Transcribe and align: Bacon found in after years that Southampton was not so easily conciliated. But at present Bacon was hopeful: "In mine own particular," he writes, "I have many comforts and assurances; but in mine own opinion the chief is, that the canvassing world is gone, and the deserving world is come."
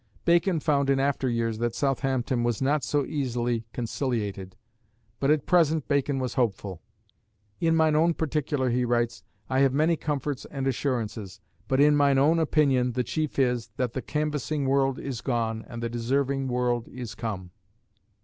Bacon 0.25 0.59
found 0.59 0.89
in 0.89 0.99
after 0.99 1.29
years 1.29 1.59
that 1.59 1.75
Southampton 1.75 2.43
was 2.43 2.59
not 2.59 2.83
so 2.83 3.05
easily 3.05 3.67
conciliated. 3.71 4.55
But 5.19 5.29
at 5.29 5.45
present 5.45 5.87
Bacon 5.87 6.17
was 6.17 6.33
hopeful: 6.33 6.81
"In 7.59 7.75
mine 7.75 7.95
own 7.95 8.15
particular," 8.15 8.71
he 8.71 8.83
writes, 8.83 9.23
"I 9.47 9.59
have 9.59 9.73
many 9.75 9.95
comforts 9.97 10.45
and 10.45 10.65
assurances; 10.65 11.39
but 11.67 11.79
in 11.79 11.95
mine 11.95 12.17
own 12.17 12.39
opinion 12.39 12.93
the 12.93 13.03
chief 13.03 13.37
is, 13.37 13.69
that 13.77 13.93
the 13.93 14.01
canvassing 14.01 14.65
world 14.65 14.97
is 14.97 15.21
gone, 15.21 15.63
and 15.67 15.83
the 15.83 15.87
deserving 15.89 16.47
world 16.47 16.87
is 16.87 17.13
come." 17.13 17.51